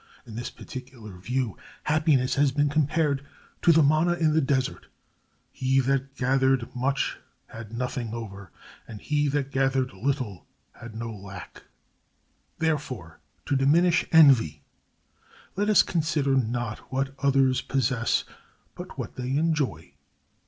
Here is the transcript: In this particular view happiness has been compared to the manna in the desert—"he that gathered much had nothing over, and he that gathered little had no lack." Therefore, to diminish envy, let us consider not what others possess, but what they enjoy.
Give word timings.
In 0.25 0.33
this 0.33 0.49
particular 0.49 1.15
view 1.19 1.57
happiness 1.83 2.33
has 2.33 2.51
been 2.51 2.69
compared 2.69 3.23
to 3.61 3.71
the 3.71 3.83
manna 3.83 4.13
in 4.13 4.33
the 4.33 4.41
desert—"he 4.41 5.79
that 5.81 6.15
gathered 6.15 6.75
much 6.75 7.19
had 7.45 7.71
nothing 7.77 8.11
over, 8.11 8.51
and 8.87 8.99
he 8.99 9.27
that 9.27 9.51
gathered 9.51 9.93
little 9.93 10.47
had 10.71 10.95
no 10.95 11.11
lack." 11.13 11.65
Therefore, 12.57 13.19
to 13.45 13.55
diminish 13.55 14.03
envy, 14.11 14.63
let 15.55 15.69
us 15.69 15.83
consider 15.83 16.35
not 16.35 16.79
what 16.91 17.13
others 17.19 17.61
possess, 17.61 18.23
but 18.73 18.97
what 18.97 19.17
they 19.17 19.37
enjoy. 19.37 19.93